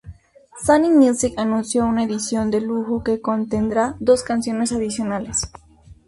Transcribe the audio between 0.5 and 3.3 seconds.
Sony Music anuncio una "Edición de Lujo" que